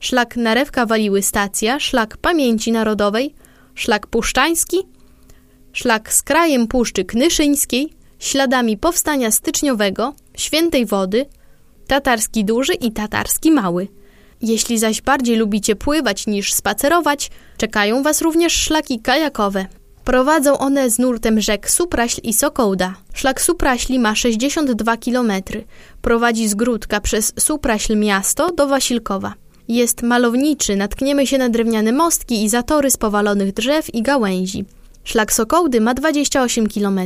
szlak 0.00 0.36
Narewka 0.36 0.86
Waliły 0.86 1.22
Stacja, 1.22 1.80
szlak 1.80 2.16
Pamięci 2.16 2.72
Narodowej, 2.72 3.34
szlak 3.74 4.06
Puszczański, 4.06 4.76
szlak 5.72 6.12
z 6.12 6.22
krajem 6.22 6.66
Puszczy 6.66 7.04
Knyszyńskiej, 7.04 7.92
śladami 8.18 8.76
powstania 8.76 9.30
styczniowego, 9.30 10.14
świętej 10.36 10.86
wody, 10.86 11.26
tatarski 11.86 12.44
duży 12.44 12.74
i 12.74 12.92
tatarski 12.92 13.50
mały. 13.50 13.88
Jeśli 14.42 14.78
zaś 14.78 15.02
bardziej 15.02 15.36
lubicie 15.36 15.76
pływać 15.76 16.26
niż 16.26 16.52
spacerować, 16.52 17.30
czekają 17.56 18.02
Was 18.02 18.22
również 18.22 18.52
szlaki 18.52 19.00
kajakowe. 19.00 19.66
Prowadzą 20.04 20.58
one 20.58 20.90
z 20.90 20.98
nurtem 20.98 21.40
rzek 21.40 21.70
Supraśl 21.70 22.20
i 22.22 22.32
Sokołda. 22.32 22.94
Szlak 23.14 23.40
Supraśli 23.40 23.98
ma 23.98 24.14
62 24.14 24.96
km. 24.96 25.32
Prowadzi 26.02 26.48
z 26.48 26.54
Gródka 26.54 27.00
przez 27.00 27.32
Supraśl 27.38 27.96
miasto 27.96 28.52
do 28.52 28.66
Wasilkowa. 28.66 29.34
Jest 29.68 30.02
malowniczy, 30.02 30.76
natkniemy 30.76 31.26
się 31.26 31.38
na 31.38 31.48
drewniane 31.48 31.92
mostki 31.92 32.44
i 32.44 32.48
zatory 32.48 32.90
z 32.90 32.96
powalonych 32.96 33.52
drzew 33.52 33.94
i 33.94 34.02
gałęzi. 34.02 34.64
Szlak 35.04 35.32
Sokołdy 35.32 35.80
ma 35.80 35.94
28 35.94 36.66
km. 36.68 37.00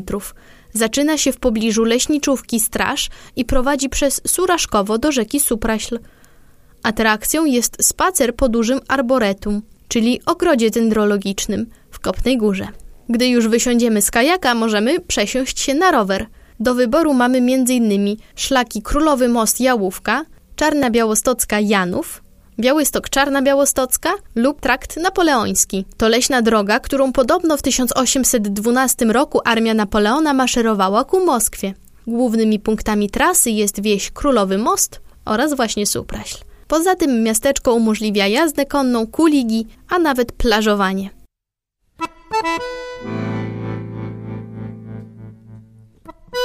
Zaczyna 0.72 1.18
się 1.18 1.32
w 1.32 1.38
pobliżu 1.38 1.84
leśniczówki 1.84 2.61
Straż 2.61 3.08
i 3.37 3.44
prowadzi 3.44 3.88
przez 3.88 4.20
Suraszkowo 4.26 4.98
do 4.98 5.12
rzeki 5.12 5.40
Supraśl. 5.40 5.98
Atrakcją 6.82 7.44
jest 7.44 7.87
spacer 7.87 8.34
po 8.37 8.48
dużym 8.48 8.80
arboretum, 8.88 9.62
czyli 9.88 10.20
ogrodzie 10.26 10.70
dendrologicznym 10.70 11.66
w 11.90 12.00
Kopnej 12.00 12.38
Górze. 12.38 12.68
Gdy 13.09 13.29
już 13.29 13.49
wysiądziemy 13.49 14.03
z 14.03 14.11
kajaka, 14.11 14.55
możemy 14.55 15.01
przesiąść 15.01 15.61
się 15.61 15.75
na 15.75 15.90
rower. 15.90 16.27
Do 16.61 16.75
wyboru 16.75 17.14
mamy 17.14 17.38
m.in. 17.38 18.16
szlaki 18.37 18.83
Królowy 18.83 19.29
Most 19.29 19.61
Jałówka, 19.61 20.25
Czarna 20.57 20.90
Białostocka 20.90 21.61
Janów, 21.61 22.23
Białystok 22.61 23.11
Czarna 23.11 23.42
Białostocka 23.42 24.11
lub 24.35 24.61
trakt 24.61 24.97
napoleoński. 24.97 25.85
To 25.97 26.09
leśna 26.09 26.42
droga, 26.42 26.81
którą 26.81 27.12
podobno 27.12 27.57
w 27.57 27.62
1812 27.62 29.05
roku 29.05 29.40
armia 29.44 29.75
Napoleona 29.75 30.35
maszerowała 30.35 31.05
ku 31.05 31.25
Moskwie. 31.27 31.75
Głównymi 32.07 32.59
punktami 32.61 33.11
trasy 33.11 33.51
jest 33.51 33.83
wieś 33.83 34.11
Królowy 34.11 34.59
Most 34.59 35.01
oraz 35.25 35.55
właśnie 35.55 35.87
Supraśl. 35.87 36.38
Poza 36.68 36.94
tym 36.94 37.23
miasteczko 37.23 37.75
umożliwia 37.75 38.27
jazdę 38.27 38.66
konną, 38.66 39.07
kuligi, 39.07 39.66
a 39.88 39.99
nawet 39.99 40.33
plażowanie. 40.33 41.11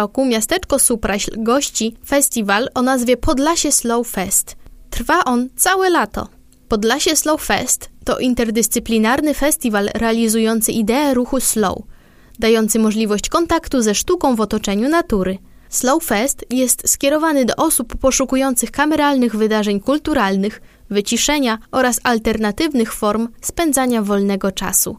roku 0.00 0.24
miasteczko 0.26 0.78
Supraśl 0.78 1.30
gości 1.42 1.96
festiwal 2.06 2.68
o 2.74 2.82
nazwie 2.82 3.16
Podlasie 3.16 3.72
Slow 3.72 4.08
Fest. 4.08 4.56
Trwa 4.90 5.24
on 5.24 5.48
całe 5.56 5.90
lato. 5.90 6.28
Podlasie 6.68 7.16
Slow 7.16 7.44
Fest 7.44 7.90
to 8.04 8.18
interdyscyplinarny 8.18 9.34
festiwal 9.34 9.88
realizujący 9.94 10.72
ideę 10.72 11.14
ruchu 11.14 11.40
slow, 11.40 11.78
dający 12.38 12.78
możliwość 12.78 13.28
kontaktu 13.28 13.82
ze 13.82 13.94
sztuką 13.94 14.36
w 14.36 14.40
otoczeniu 14.40 14.88
natury. 14.88 15.38
Slow 15.68 16.04
Fest 16.04 16.44
jest 16.50 16.88
skierowany 16.90 17.44
do 17.44 17.56
osób 17.56 17.96
poszukujących 17.96 18.70
kameralnych 18.70 19.36
wydarzeń 19.36 19.80
kulturalnych, 19.80 20.62
wyciszenia 20.90 21.58
oraz 21.72 22.00
alternatywnych 22.04 22.92
form 22.92 23.28
spędzania 23.40 24.02
wolnego 24.02 24.52
czasu. 24.52 24.96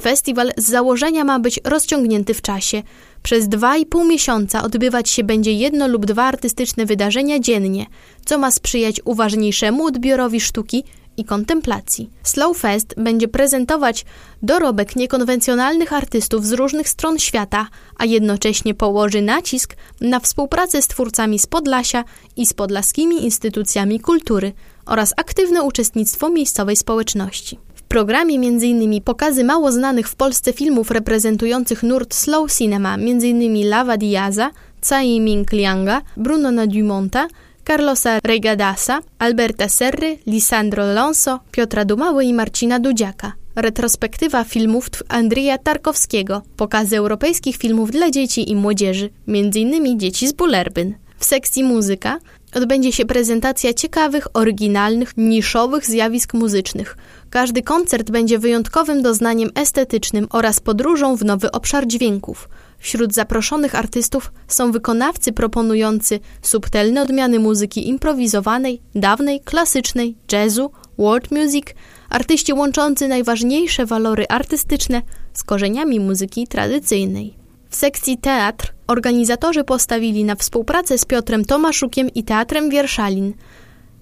Festiwal 0.00 0.52
z 0.56 0.66
założenia 0.66 1.24
ma 1.24 1.38
być 1.38 1.60
rozciągnięty 1.64 2.34
w 2.34 2.42
czasie. 2.42 2.82
Przez 3.22 3.48
dwa 3.48 3.76
i 3.76 3.86
pół 3.86 4.04
miesiąca 4.04 4.62
odbywać 4.62 5.08
się 5.08 5.24
będzie 5.24 5.52
jedno 5.52 5.88
lub 5.88 6.06
dwa 6.06 6.22
artystyczne 6.22 6.86
wydarzenia 6.86 7.38
dziennie, 7.38 7.86
co 8.24 8.38
ma 8.38 8.50
sprzyjać 8.50 9.00
uważniejszemu 9.04 9.86
odbiorowi 9.86 10.40
sztuki 10.40 10.84
i 11.16 11.24
kontemplacji. 11.24 12.10
Slow 12.22 12.58
Fest 12.58 12.94
będzie 12.96 13.28
prezentować 13.28 14.04
dorobek 14.42 14.96
niekonwencjonalnych 14.96 15.92
artystów 15.92 16.46
z 16.46 16.52
różnych 16.52 16.88
stron 16.88 17.18
świata, 17.18 17.68
a 17.98 18.04
jednocześnie 18.04 18.74
położy 18.74 19.22
nacisk 19.22 19.76
na 20.00 20.20
współpracę 20.20 20.82
z 20.82 20.86
twórcami 20.86 21.38
z 21.38 21.46
Podlasia 21.46 22.04
i 22.36 22.46
z 22.46 22.52
podlaskimi 22.52 23.24
instytucjami 23.24 24.00
kultury 24.00 24.52
oraz 24.86 25.14
aktywne 25.16 25.62
uczestnictwo 25.62 26.30
miejscowej 26.30 26.76
społeczności. 26.76 27.58
Programie 27.90 28.36
m.in. 28.36 29.02
pokazy 29.02 29.44
mało 29.44 29.72
znanych 29.72 30.08
w 30.08 30.14
Polsce 30.14 30.52
filmów 30.52 30.90
reprezentujących 30.90 31.82
nurt 31.82 32.14
slow 32.14 32.52
cinema, 32.52 32.94
m.in. 32.94 33.68
Lava 33.68 33.96
Diaza, 33.96 34.50
Tsai 34.80 35.20
Ming 35.20 35.52
Lianga, 35.52 36.02
Bruno 36.16 36.50
Nadumonta, 36.50 37.28
Carlosa 37.66 38.18
Regadasa, 38.24 39.00
Alberta 39.18 39.68
Serry, 39.68 40.18
Lisandro 40.26 40.82
Alonso, 40.82 41.40
Piotra 41.50 41.84
Dumały 41.84 42.24
i 42.24 42.34
Marcina 42.34 42.80
Dudziaka. 42.80 43.32
Retrospektywa 43.56 44.44
filmów 44.44 44.86
Andrija 45.08 45.58
Tarkowskiego, 45.58 46.42
pokazy 46.56 46.96
europejskich 46.96 47.56
filmów 47.56 47.90
dla 47.90 48.10
dzieci 48.10 48.50
i 48.50 48.56
młodzieży, 48.56 49.10
m.in. 49.28 50.00
dzieci 50.00 50.28
z 50.28 50.32
Bullerbyn. 50.32 50.94
W 51.18 51.24
sekcji 51.24 51.64
muzyka 51.64 52.18
odbędzie 52.56 52.92
się 52.92 53.04
prezentacja 53.04 53.74
ciekawych, 53.74 54.26
oryginalnych, 54.34 55.16
niszowych 55.16 55.86
zjawisk 55.86 56.34
muzycznych. 56.34 56.96
Każdy 57.30 57.62
koncert 57.62 58.10
będzie 58.10 58.38
wyjątkowym 58.38 59.02
doznaniem 59.02 59.50
estetycznym 59.54 60.26
oraz 60.30 60.60
podróżą 60.60 61.16
w 61.16 61.24
nowy 61.24 61.52
obszar 61.52 61.86
dźwięków. 61.86 62.48
Wśród 62.78 63.14
zaproszonych 63.14 63.74
artystów 63.74 64.32
są 64.48 64.72
wykonawcy 64.72 65.32
proponujący 65.32 66.20
subtelne 66.42 67.02
odmiany 67.02 67.38
muzyki 67.38 67.88
improwizowanej, 67.88 68.80
dawnej, 68.94 69.40
klasycznej, 69.40 70.16
jazzu, 70.32 70.70
world 70.98 71.30
music, 71.30 71.64
artyści 72.10 72.52
łączący 72.52 73.08
najważniejsze 73.08 73.86
walory 73.86 74.24
artystyczne 74.28 75.02
z 75.32 75.42
korzeniami 75.42 76.00
muzyki 76.00 76.46
tradycyjnej. 76.46 77.39
W 77.70 77.76
sekcji 77.76 78.18
teatr 78.18 78.72
organizatorzy 78.86 79.64
postawili 79.64 80.24
na 80.24 80.34
współpracę 80.34 80.98
z 80.98 81.04
Piotrem 81.04 81.44
Tomaszukiem 81.44 82.08
i 82.14 82.24
Teatrem 82.24 82.70
Wierszalin. 82.70 83.34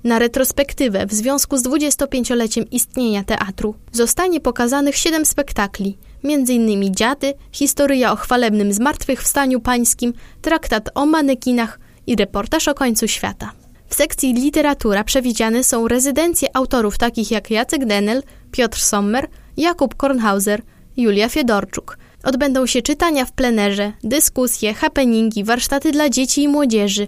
Na 0.04 0.18
retrospektywę 0.18 1.06
w 1.06 1.12
związku 1.12 1.56
z 1.56 1.62
25-leciem 1.62 2.64
istnienia 2.70 3.24
teatru 3.24 3.74
zostanie 3.92 4.40
pokazanych 4.40 4.96
siedem 4.96 5.26
spektakli, 5.26 5.98
m.in. 6.24 6.94
Dziady, 6.94 7.34
historia 7.52 8.12
o 8.12 8.16
chwalebnym 8.16 8.72
zmartwychwstaniu 8.72 9.60
pańskim, 9.60 10.12
traktat 10.42 10.88
o 10.94 11.06
manekinach 11.06 11.80
i 12.06 12.16
reportaż 12.16 12.68
o 12.68 12.74
końcu 12.74 13.08
świata. 13.08 13.52
W 13.88 13.94
sekcji 13.94 14.34
literatura 14.34 15.04
przewidziane 15.04 15.64
są 15.64 15.88
rezydencje 15.88 16.56
autorów 16.56 16.98
takich 16.98 17.30
jak 17.30 17.50
Jacek 17.50 17.84
Denel, 17.84 18.22
Piotr 18.50 18.80
Sommer, 18.80 19.28
Jakub 19.56 19.94
Kornhauser, 19.94 20.62
Julia 20.96 21.28
Fiedorczuk– 21.28 21.98
Odbędą 22.28 22.66
się 22.66 22.82
czytania 22.82 23.24
w 23.24 23.32
plenerze, 23.32 23.92
dyskusje, 24.04 24.74
happeningi, 24.74 25.44
warsztaty 25.44 25.92
dla 25.92 26.08
dzieci 26.08 26.42
i 26.42 26.48
młodzieży, 26.48 27.06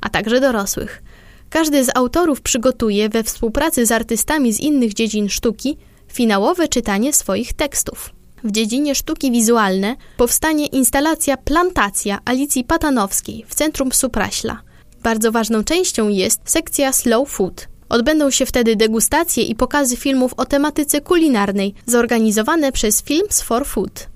a 0.00 0.08
także 0.08 0.40
dorosłych. 0.40 1.02
Każdy 1.50 1.84
z 1.84 1.96
autorów 1.96 2.40
przygotuje 2.40 3.08
we 3.08 3.22
współpracy 3.22 3.86
z 3.86 3.92
artystami 3.92 4.52
z 4.52 4.60
innych 4.60 4.94
dziedzin 4.94 5.28
sztuki 5.28 5.76
finałowe 6.12 6.68
czytanie 6.68 7.12
swoich 7.12 7.52
tekstów. 7.52 8.10
W 8.44 8.50
dziedzinie 8.50 8.94
sztuki 8.94 9.32
wizualne 9.32 9.96
powstanie 10.16 10.66
instalacja 10.66 11.36
Plantacja 11.36 12.18
Alicji 12.24 12.64
Patanowskiej 12.64 13.44
w 13.48 13.54
centrum 13.54 13.92
Supraśla. 13.92 14.62
Bardzo 15.02 15.32
ważną 15.32 15.64
częścią 15.64 16.08
jest 16.08 16.40
sekcja 16.44 16.92
Slow 16.92 17.28
Food. 17.28 17.68
Odbędą 17.88 18.30
się 18.30 18.46
wtedy 18.46 18.76
degustacje 18.76 19.44
i 19.44 19.54
pokazy 19.54 19.96
filmów 19.96 20.34
o 20.36 20.44
tematyce 20.44 21.00
kulinarnej 21.00 21.74
zorganizowane 21.86 22.72
przez 22.72 23.02
Films 23.02 23.42
for 23.42 23.66
Food. 23.66 24.11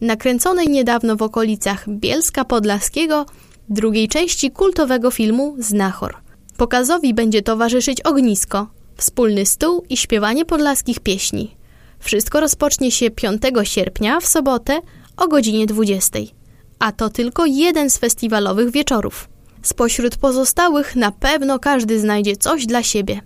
nakręconej 0.00 0.68
niedawno 0.68 1.16
w 1.16 1.22
okolicach 1.22 1.84
Bielska 1.88 2.44
Podlaskiego, 2.44 3.26
drugiej 3.68 4.08
części 4.08 4.50
kultowego 4.50 5.10
filmu 5.10 5.56
Znachor. 5.58 6.16
Pokazowi 6.56 7.14
będzie 7.14 7.42
towarzyszyć 7.42 8.00
ognisko, 8.00 8.66
wspólny 8.96 9.46
stół 9.46 9.84
i 9.88 9.96
śpiewanie 9.96 10.44
podlaskich 10.44 11.00
pieśni. 11.00 11.56
Wszystko 11.98 12.40
rozpocznie 12.40 12.90
się 12.90 13.10
5 13.10 13.42
sierpnia 13.62 14.20
w 14.20 14.26
sobotę 14.26 14.80
o 15.16 15.28
godzinie 15.28 15.66
20. 15.66 16.18
A 16.78 16.92
to 16.92 17.10
tylko 17.10 17.46
jeden 17.46 17.90
z 17.90 17.98
festiwalowych 17.98 18.70
wieczorów. 18.70 19.28
Spośród 19.66 20.16
pozostałych 20.16 20.96
na 20.96 21.12
pewno 21.12 21.58
każdy 21.58 22.00
znajdzie 22.00 22.36
coś 22.36 22.66
dla 22.66 22.82
siebie. 22.82 23.20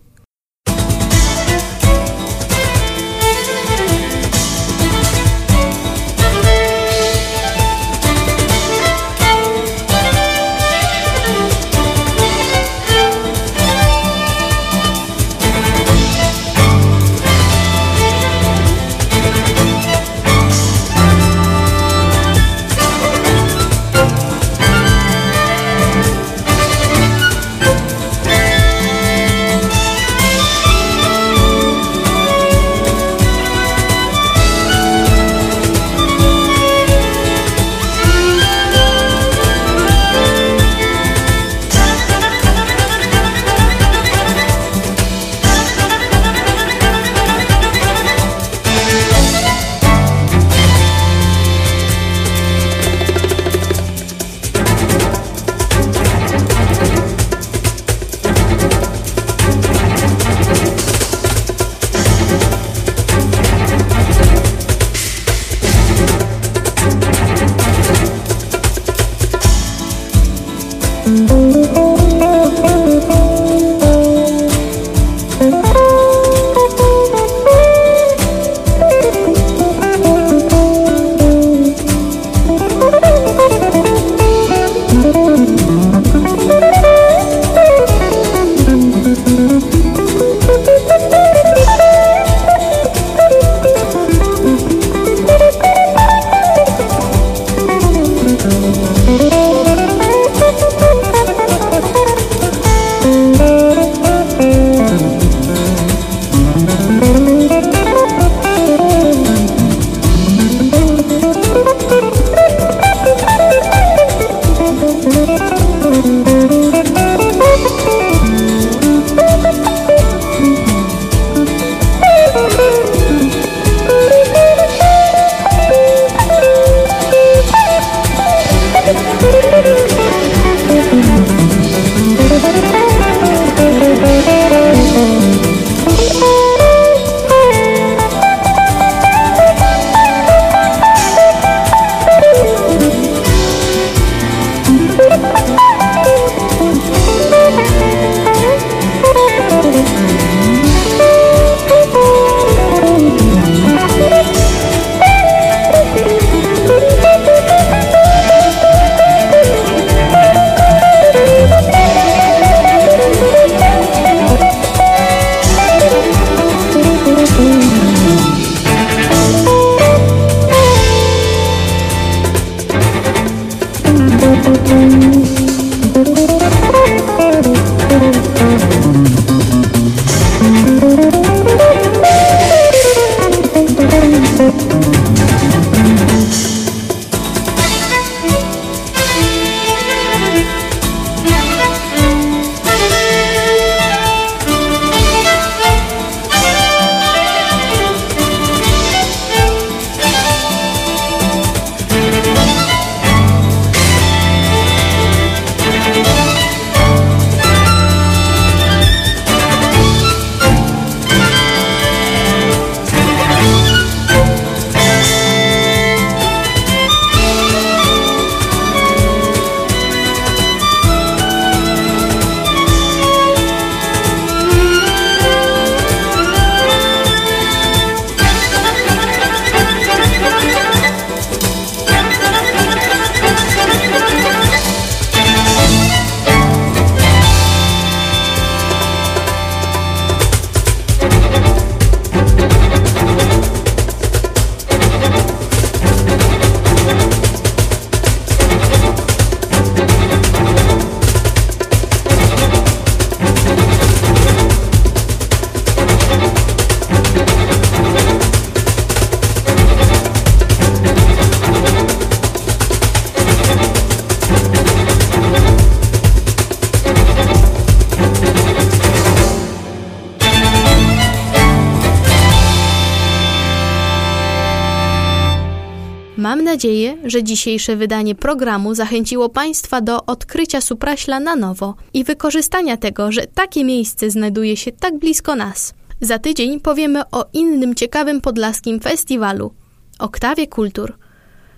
Że 277.11 277.23
dzisiejsze 277.23 277.77
wydanie 277.77 278.15
programu 278.15 278.75
zachęciło 278.75 279.29
Państwa 279.29 279.81
do 279.81 280.07
odkrycia 280.07 280.61
Supraśla 280.61 281.21
na 281.21 281.37
nowo 281.37 281.75
i 281.95 282.05
wykorzystania 282.05 282.77
tego, 282.77 283.13
że 283.13 283.27
takie 283.27 283.65
miejsce 283.65 284.11
znajduje 284.11 284.57
się 284.57 284.73
tak 284.73 284.99
blisko 284.99 285.37
nas. 285.37 285.75
Za 286.01 286.19
tydzień 286.19 286.61
powiemy 286.61 287.03
o 287.13 287.25
innym 287.33 287.75
ciekawym 287.75 288.21
podlaskim 288.21 288.81
festiwalu 288.81 289.53
Oktawie 289.99 290.47
Kultur, 290.47 290.99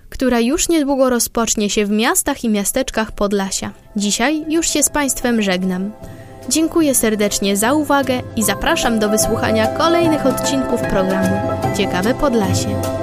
która 0.09 0.39
już 0.39 0.69
niedługo 0.69 1.09
rozpocznie 1.09 1.69
się 1.69 1.85
w 1.85 1.89
miastach 1.89 2.43
i 2.43 2.49
miasteczkach 2.49 3.11
Podlasia. 3.11 3.71
Dzisiaj 3.95 4.45
już 4.49 4.69
się 4.69 4.83
z 4.83 4.89
Państwem 4.89 5.41
żegnam. 5.41 5.91
Dziękuję 6.49 6.95
serdecznie 6.95 7.57
za 7.57 7.73
uwagę 7.73 8.21
i 8.35 8.43
zapraszam 8.43 8.99
do 8.99 9.09
wysłuchania 9.09 9.67
kolejnych 9.67 10.25
odcinków 10.25 10.81
programu 10.81 11.37
Ciekawe 11.77 12.13
Podlasie. 12.13 13.02